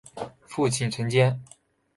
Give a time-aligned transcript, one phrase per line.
[0.47, 1.39] 父亲陈谦。